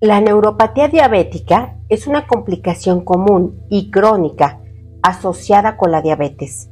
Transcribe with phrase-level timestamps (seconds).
[0.00, 4.60] La neuropatía diabética es una complicación común y crónica
[5.02, 6.70] asociada con la diabetes.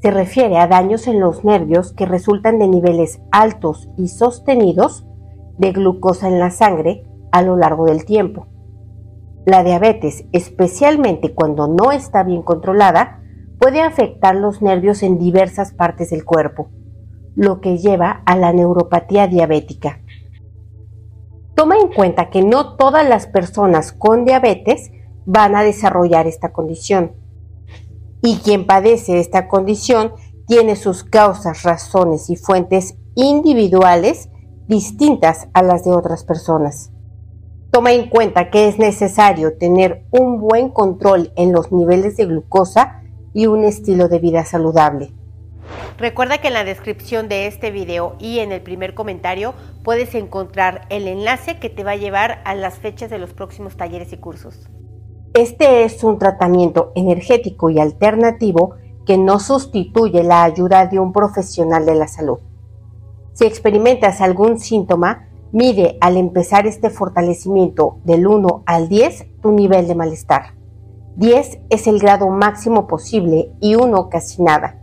[0.00, 5.06] Se refiere a daños en los nervios que resultan de niveles altos y sostenidos
[5.58, 8.46] de glucosa en la sangre a lo largo del tiempo.
[9.44, 13.20] La diabetes, especialmente cuando no está bien controlada,
[13.58, 16.70] puede afectar los nervios en diversas partes del cuerpo,
[17.34, 20.00] lo que lleva a la neuropatía diabética.
[21.60, 24.92] Toma en cuenta que no todas las personas con diabetes
[25.26, 27.12] van a desarrollar esta condición.
[28.22, 30.14] Y quien padece esta condición
[30.46, 34.30] tiene sus causas, razones y fuentes individuales
[34.68, 36.92] distintas a las de otras personas.
[37.70, 43.02] Toma en cuenta que es necesario tener un buen control en los niveles de glucosa
[43.34, 45.12] y un estilo de vida saludable.
[45.98, 50.86] Recuerda que en la descripción de este video y en el primer comentario puedes encontrar
[50.88, 54.16] el enlace que te va a llevar a las fechas de los próximos talleres y
[54.16, 54.68] cursos.
[55.34, 58.74] Este es un tratamiento energético y alternativo
[59.06, 62.38] que no sustituye la ayuda de un profesional de la salud.
[63.32, 69.86] Si experimentas algún síntoma, mide al empezar este fortalecimiento del 1 al 10 tu nivel
[69.86, 70.54] de malestar.
[71.16, 74.79] 10 es el grado máximo posible y 1 casi nada.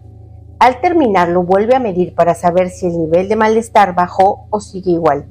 [0.59, 4.91] Al terminarlo, vuelve a medir para saber si el nivel de malestar bajó o sigue
[4.91, 5.27] igual.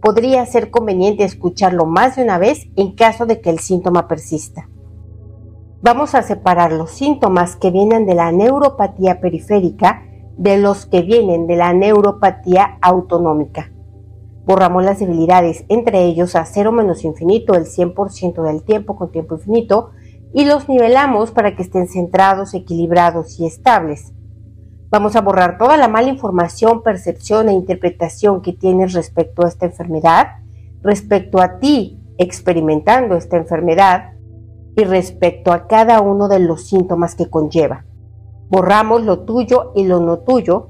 [0.00, 4.68] Podría ser conveniente escucharlo más de una vez en caso de que el síntoma persista.
[5.82, 10.04] Vamos a separar los síntomas que vienen de la neuropatía periférica
[10.38, 13.72] de los que vienen de la neuropatía autonómica.
[14.44, 19.34] Borramos las debilidades, entre ellos a cero menos infinito el 100% del tiempo con tiempo
[19.34, 19.90] infinito,
[20.32, 24.14] y los nivelamos para que estén centrados, equilibrados y estables.
[24.92, 29.64] Vamos a borrar toda la mala información, percepción e interpretación que tienes respecto a esta
[29.64, 30.26] enfermedad,
[30.82, 34.12] respecto a ti experimentando esta enfermedad
[34.76, 37.86] y respecto a cada uno de los síntomas que conlleva.
[38.50, 40.68] Borramos lo tuyo y lo no tuyo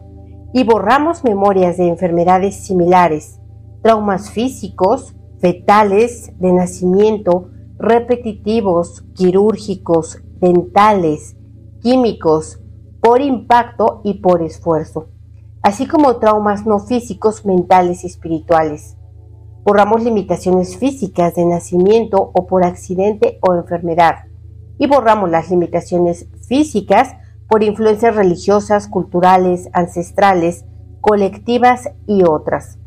[0.54, 3.40] y borramos memorias de enfermedades similares,
[3.82, 11.34] traumas físicos, fetales, de nacimiento, repetitivos, quirúrgicos, dentales,
[11.80, 12.61] químicos,
[13.02, 15.08] por impacto y por esfuerzo,
[15.60, 18.96] así como traumas no físicos, mentales y espirituales.
[19.64, 24.26] Borramos limitaciones físicas de nacimiento o por accidente o enfermedad.
[24.78, 27.16] Y borramos las limitaciones físicas
[27.48, 30.64] por influencias religiosas, culturales, ancestrales,
[31.00, 32.78] colectivas y otras.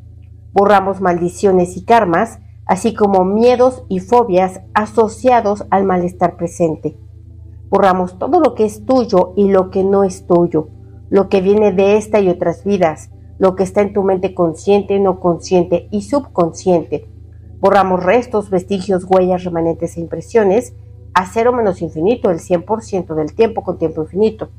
[0.54, 6.98] Borramos maldiciones y karmas, así como miedos y fobias asociados al malestar presente.
[7.76, 10.70] Borramos todo lo que es tuyo y lo que no es tuyo,
[11.10, 14.98] lo que viene de esta y otras vidas, lo que está en tu mente consciente,
[14.98, 17.10] no consciente y subconsciente.
[17.60, 20.74] Borramos restos, vestigios, huellas, remanentes e impresiones
[21.14, 24.52] a cero menos infinito, el 100% del tiempo con tiempo infinito.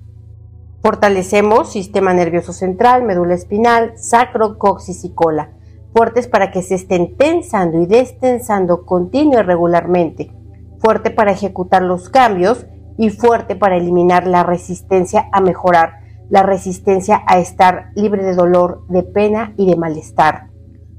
[0.82, 5.52] Fortalecemos sistema nervioso central, médula espinal, sacro, coxis y cola,
[5.94, 10.32] fuertes para que se estén tensando y destensando continuo y regularmente,
[10.80, 12.66] fuerte para ejecutar los cambios
[12.98, 18.84] y fuerte para eliminar la resistencia a mejorar, la resistencia a estar libre de dolor,
[18.88, 20.50] de pena y de malestar.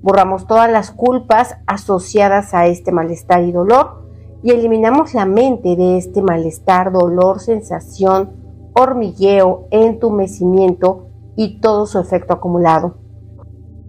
[0.02, 4.08] Borramos todas las culpas asociadas a este malestar y dolor
[4.44, 12.34] y eliminamos la mente de este malestar, dolor, sensación, hormigueo, entumecimiento y todo su efecto
[12.34, 12.98] acumulado.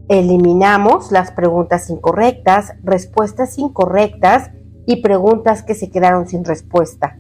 [0.08, 4.50] Eliminamos las preguntas incorrectas, respuestas incorrectas
[4.86, 7.19] y preguntas que se quedaron sin respuesta.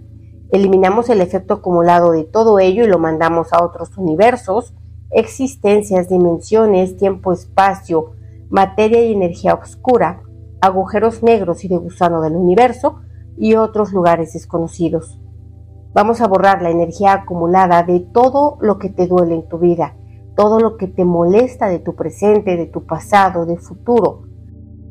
[0.50, 4.74] Eliminamos el efecto acumulado de todo ello y lo mandamos a otros universos,
[5.10, 8.12] existencias, dimensiones, tiempo, espacio,
[8.48, 10.22] materia y energía oscura,
[10.60, 13.00] agujeros negros y de gusano del universo
[13.36, 15.20] y otros lugares desconocidos.
[15.92, 19.96] Vamos a borrar la energía acumulada de todo lo que te duele en tu vida,
[20.36, 24.22] todo lo que te molesta de tu presente, de tu pasado, de futuro.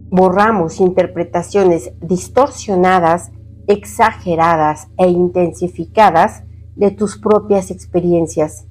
[0.10, 3.32] Borramos interpretaciones distorsionadas
[3.68, 6.44] exageradas e intensificadas
[6.76, 8.66] de tus propias experiencias.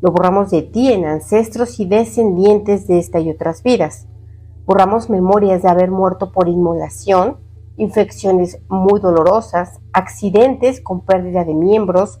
[0.00, 4.06] Lo borramos de ti en ancestros y descendientes de esta y otras vidas.
[4.66, 7.38] Borramos memorias de haber muerto por inmolación,
[7.76, 12.20] infecciones muy dolorosas, accidentes con pérdida de miembros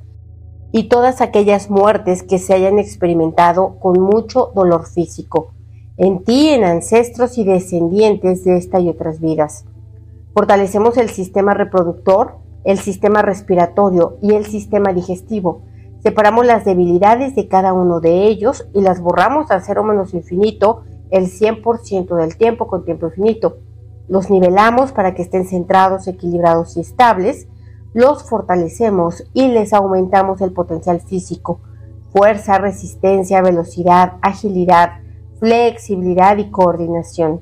[0.72, 5.52] y todas aquellas muertes que se hayan experimentado con mucho dolor físico,
[5.96, 9.66] en ti, en ancestros y descendientes de esta y otras vidas.
[10.34, 15.62] Fortalecemos el sistema reproductor, el sistema respiratorio y el sistema digestivo.
[16.02, 20.82] Separamos las debilidades de cada uno de ellos y las borramos al cero menos infinito
[21.10, 23.58] el 100% del tiempo con tiempo infinito.
[24.08, 27.46] Los nivelamos para que estén centrados, equilibrados y estables.
[27.92, 31.60] Los fortalecemos y les aumentamos el potencial físico,
[32.12, 34.94] fuerza, resistencia, velocidad, agilidad,
[35.38, 37.40] flexibilidad y coordinación.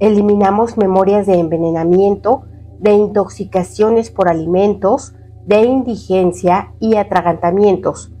[0.00, 2.42] Eliminamos memorias de envenenamiento,
[2.78, 5.14] de intoxicaciones por alimentos,
[5.46, 8.12] de indigencia y atragantamientos.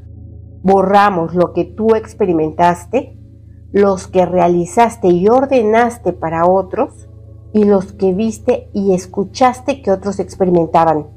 [0.62, 3.18] Borramos lo que tú experimentaste,
[3.72, 7.08] los que realizaste y ordenaste para otros
[7.52, 11.08] y los que viste y escuchaste que otros experimentaban.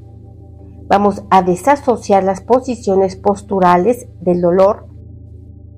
[0.88, 4.88] Vamos a desasociar las posiciones posturales del dolor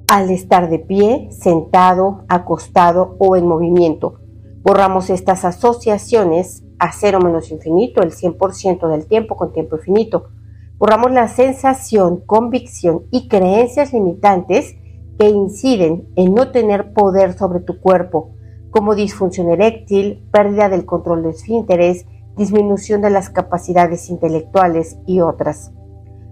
[0.08, 4.19] al estar de pie, sentado, acostado o en movimiento.
[4.62, 10.30] Borramos estas asociaciones a cero menos infinito, el 100% del tiempo con tiempo infinito.
[10.78, 14.76] Borramos la sensación, convicción y creencias limitantes
[15.18, 18.32] que inciden en no tener poder sobre tu cuerpo,
[18.70, 22.06] como disfunción eréctil, pérdida del control de esfínteres,
[22.38, 25.72] disminución de las capacidades intelectuales y otras.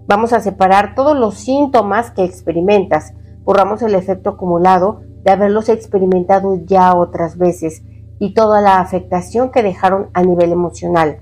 [0.06, 3.12] Vamos a separar todos los síntomas que experimentas.
[3.44, 7.82] Borramos el efecto acumulado de haberlos experimentado ya otras veces
[8.18, 11.20] y toda la afectación que dejaron a nivel emocional.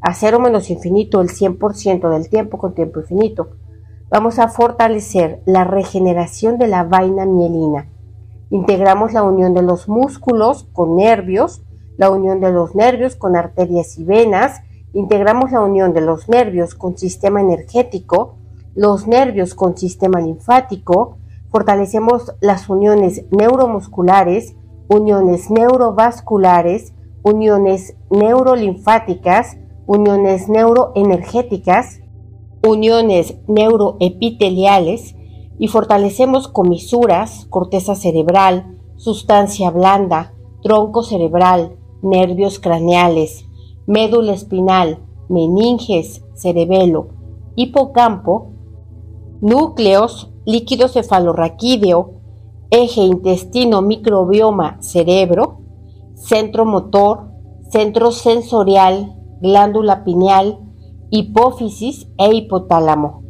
[0.00, 3.50] A cero menos infinito el 100% del tiempo con tiempo infinito.
[4.10, 7.88] Vamos a fortalecer la regeneración de la vaina mielina.
[8.50, 11.62] Integramos la unión de los músculos con nervios,
[11.96, 14.60] la unión de los nervios con arterias y venas,
[14.92, 18.36] integramos la unión de los nervios con sistema energético,
[18.74, 21.18] los nervios con sistema linfático,
[21.50, 24.54] fortalecemos las uniones neuromusculares,
[24.88, 32.00] uniones neurovasculares, uniones neurolinfáticas, uniones neuroenergéticas,
[32.66, 35.14] uniones neuroepiteliales
[35.58, 43.46] y fortalecemos comisuras, corteza cerebral, sustancia blanda, tronco cerebral, nervios craneales,
[43.86, 47.08] médula espinal, meninges, cerebelo,
[47.54, 48.50] hipocampo,
[49.40, 52.20] núcleos, líquido cefalorraquídeo,
[52.70, 55.60] eje intestino microbioma cerebro,
[56.14, 57.30] centro motor,
[57.70, 60.58] centro sensorial, glándula pineal,
[61.10, 63.22] hipófisis e hipotálamo.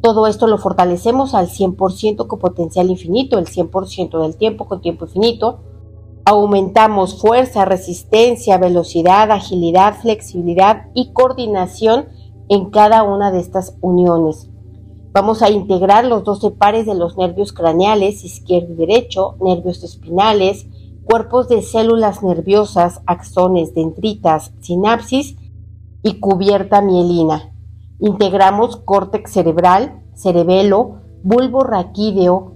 [0.00, 5.06] Todo esto lo fortalecemos al 100% con potencial infinito, el 100% del tiempo con tiempo
[5.06, 5.60] infinito.
[6.24, 12.06] Aumentamos fuerza, resistencia, velocidad, agilidad, flexibilidad y coordinación
[12.48, 14.48] en cada una de estas uniones.
[15.12, 20.66] Vamos a integrar los 12 pares de los nervios craneales, izquierdo y derecho, nervios espinales,
[21.04, 25.36] cuerpos de células nerviosas, axones, dendritas, sinapsis
[26.02, 27.54] y cubierta mielina.
[27.98, 32.52] Integramos córtex cerebral, cerebelo, bulbo raquídeo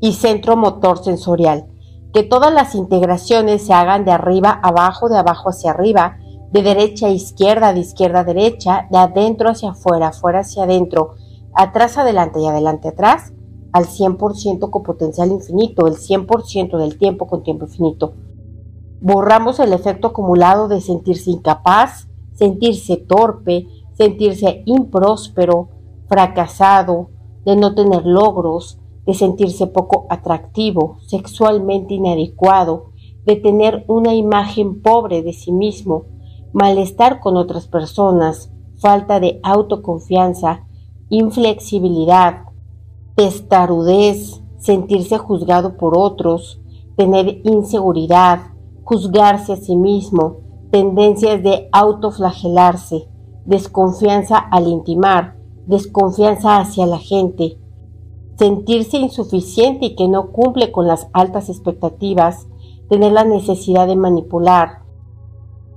[0.00, 1.66] y centro motor sensorial.
[2.12, 6.18] Que todas las integraciones se hagan de arriba a abajo, de abajo hacia arriba,
[6.50, 11.14] de derecha a izquierda, de izquierda a derecha, de adentro hacia afuera, afuera hacia adentro,
[11.54, 13.32] atrás adelante y adelante atrás,
[13.72, 18.14] al 100% con potencial infinito, el 100% del tiempo con tiempo infinito.
[19.00, 25.70] Borramos el efecto acumulado de sentirse incapaz, sentirse torpe, sentirse impróspero,
[26.08, 27.10] fracasado,
[27.44, 32.92] de no tener logros, de sentirse poco atractivo, sexualmente inadecuado,
[33.26, 36.06] de tener una imagen pobre de sí mismo,
[36.52, 40.66] malestar con otras personas, falta de autoconfianza,
[41.08, 42.44] inflexibilidad,
[43.14, 46.60] testarudez, sentirse juzgado por otros,
[46.96, 48.40] tener inseguridad,
[48.82, 50.38] juzgarse a sí mismo,
[50.70, 53.08] tendencias de autoflagelarse,
[53.44, 57.58] desconfianza al intimar, desconfianza hacia la gente,
[58.38, 62.46] sentirse insuficiente y que no cumple con las altas expectativas,
[62.88, 64.82] tener la necesidad de manipular,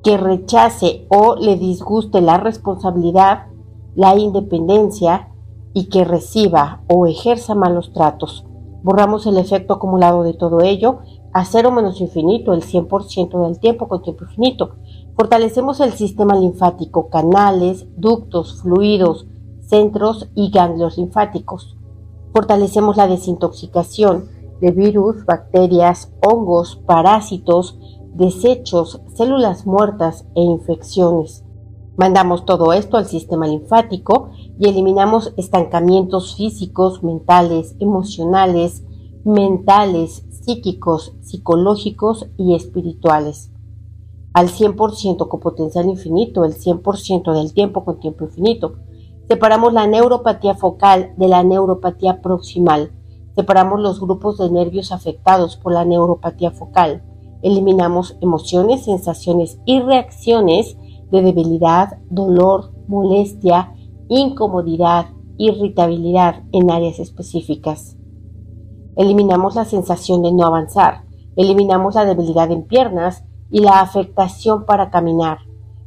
[0.03, 3.47] que rechace o le disguste la responsabilidad,
[3.97, 5.29] la independencia
[5.73, 8.45] y que reciba o ejerza malos tratos.
[8.83, 10.99] Borramos el efecto acumulado de todo ello
[11.33, 14.75] a cero menos infinito, el 100% del tiempo con tiempo infinito.
[15.15, 19.25] Fortalecemos el sistema linfático, canales, ductos, fluidos,
[19.61, 21.75] centros y ganglios linfáticos.
[22.33, 24.29] Fortalecemos la desintoxicación
[24.61, 27.79] de virus, bacterias, hongos, parásitos,
[28.13, 31.46] desechos, células muertas e infecciones.
[31.97, 38.83] Mandamos todo esto al sistema linfático y eliminamos estancamientos físicos, mentales, emocionales,
[39.25, 43.51] mentales, psíquicos, psicológicos y espirituales.
[44.31, 48.75] Al 100% con potencial infinito, el 100% del tiempo con tiempo infinito.
[49.27, 52.91] Separamos la neuropatía focal de la neuropatía proximal.
[53.35, 57.03] Separamos los grupos de nervios afectados por la neuropatía focal.
[57.41, 60.77] Eliminamos emociones, sensaciones y reacciones
[61.11, 63.73] de debilidad, dolor, molestia,
[64.09, 67.97] incomodidad, irritabilidad en áreas específicas.
[68.95, 71.05] Eliminamos la sensación de no avanzar.
[71.35, 75.39] Eliminamos la debilidad en piernas y la afectación para caminar.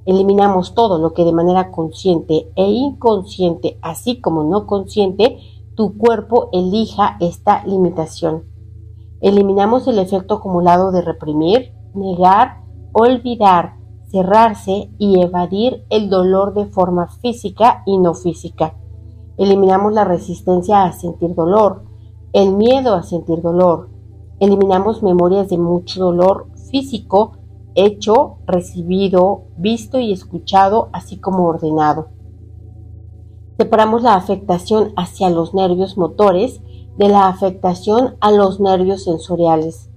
[0.07, 5.39] Eliminamos todo lo que de manera consciente e inconsciente, así como no consciente,
[5.75, 8.45] tu cuerpo elija esta limitación.
[9.21, 12.63] Eliminamos el efecto acumulado de reprimir, negar,
[12.93, 13.77] olvidar,
[14.11, 18.75] cerrarse y evadir el dolor de forma física y no física.
[19.37, 21.85] Eliminamos la resistencia a sentir dolor,
[22.33, 23.89] el miedo a sentir dolor.
[24.39, 27.33] Eliminamos memorias de mucho dolor físico
[27.75, 32.09] hecho, recibido, visto y escuchado, así como ordenado.
[33.59, 36.61] Separamos la afectación hacia los nervios motores
[36.97, 39.90] de la afectación a los nervios sensoriales.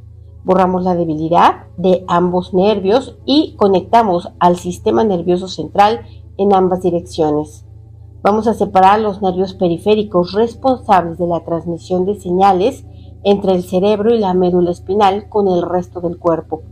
[0.44, 6.02] Borramos la debilidad de ambos nervios y conectamos al sistema nervioso central
[6.38, 7.66] en ambas direcciones.
[8.22, 12.86] Vamos a separar los nervios periféricos responsables de la transmisión de señales
[13.24, 16.64] entre el cerebro y la médula espinal con el resto del cuerpo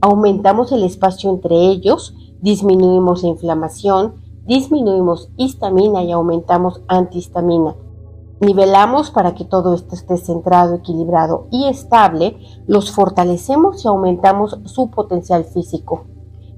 [0.00, 4.14] aumentamos el espacio entre ellos, disminuimos la inflamación,
[4.46, 7.74] disminuimos histamina y aumentamos antihistamina.
[8.40, 12.36] Nivelamos para que todo esto esté centrado, equilibrado y estable,
[12.68, 16.04] los fortalecemos y aumentamos su potencial físico.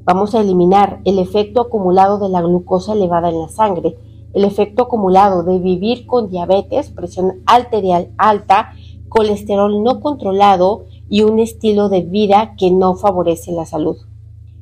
[0.04, 3.96] Vamos a eliminar el efecto acumulado de la glucosa elevada en la sangre,
[4.34, 8.72] el efecto acumulado de vivir con diabetes, presión arterial alta,
[9.08, 13.96] colesterol no controlado, y un estilo de vida que no favorece la salud.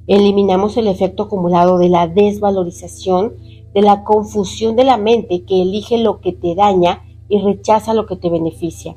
[0.06, 3.34] Eliminamos el efecto acumulado de la desvalorización,
[3.74, 8.06] de la confusión de la mente que elige lo que te daña y rechaza lo
[8.06, 8.96] que te beneficia.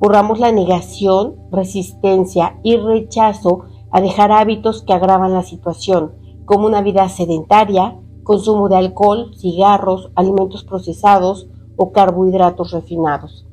[0.00, 6.12] Borramos la negación, resistencia y rechazo a dejar hábitos que agravan la situación,
[6.44, 13.46] como una vida sedentaria, consumo de alcohol, cigarros, alimentos procesados o carbohidratos refinados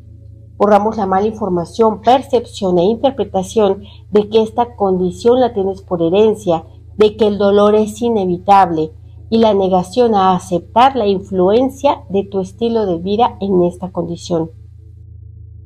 [0.57, 6.65] borramos la mala información, percepción e interpretación de que esta condición la tienes por herencia,
[6.97, 8.91] de que el dolor es inevitable
[9.29, 14.51] y la negación a aceptar la influencia de tu estilo de vida en esta condición.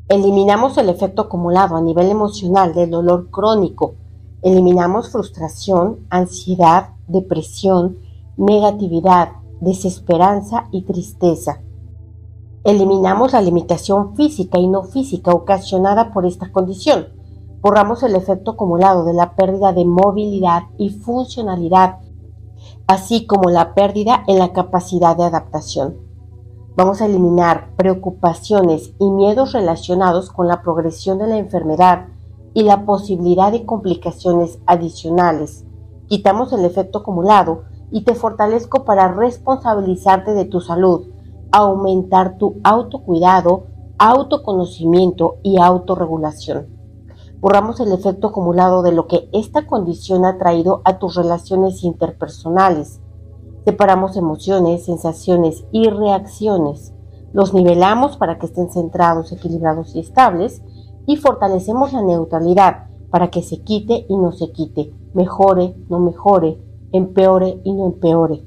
[0.10, 3.96] Eliminamos el efecto acumulado a nivel emocional del dolor crónico.
[4.42, 7.98] Eliminamos frustración, ansiedad, depresión,
[8.36, 9.30] negatividad,
[9.62, 11.62] desesperanza y tristeza.
[12.64, 17.08] Eliminamos la limitación física y no física ocasionada por esta condición.
[17.62, 22.00] Borramos el efecto acumulado de la pérdida de movilidad y funcionalidad,
[22.88, 25.98] así como la pérdida en la capacidad de adaptación.
[26.76, 32.08] Vamos a eliminar preocupaciones y miedos relacionados con la progresión de la enfermedad
[32.54, 35.66] y la posibilidad de complicaciones adicionales.
[36.08, 41.08] Quitamos el efecto acumulado y te fortalezco para responsabilizarte de tu salud
[41.52, 43.66] aumentar tu autocuidado,
[43.98, 46.68] autoconocimiento y autorregulación.
[47.42, 53.02] Borramos el efecto acumulado de lo que esta condición ha traído a tus relaciones interpersonales.
[53.66, 56.94] Separamos emociones, sensaciones y reacciones.
[57.34, 60.62] Los nivelamos para que estén centrados, equilibrados y estables.
[61.08, 66.62] Y fortalecemos la neutralidad para que se quite y no se quite, mejore, no mejore,
[66.92, 68.46] empeore y no empeore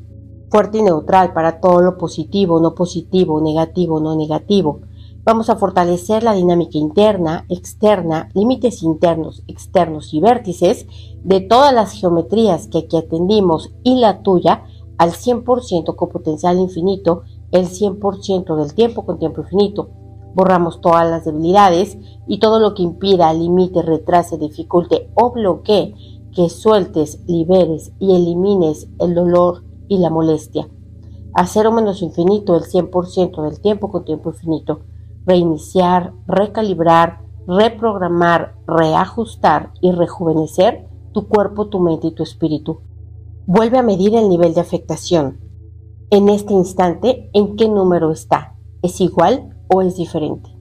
[0.55, 4.83] fuerte y neutral para todo lo positivo, no positivo, negativo, no negativo.
[5.25, 10.87] Vamos a fortalecer la dinámica interna, externa, límites internos, externos y vértices
[11.23, 14.65] de todas las geometrías que aquí atendimos y la tuya
[14.99, 19.89] al 100% con potencial infinito, el 100% del tiempo con tiempo infinito.
[20.35, 25.95] Borramos todas las debilidades y todo lo que impida, limite, retrase, dificulte o bloquee
[26.35, 30.69] que sueltes, liberes y elimines el dolor, y la molestia.
[31.35, 34.81] A cero menos infinito el 100% del tiempo con tiempo infinito.
[35.27, 42.81] Reiniciar, recalibrar, reprogramar, reajustar y rejuvenecer tu cuerpo, tu mente y tu espíritu.
[43.47, 45.39] Vuelve a medir el nivel de afectación.
[46.11, 48.57] En este instante, ¿en qué número está?
[48.83, 50.54] ¿Es igual o es diferente?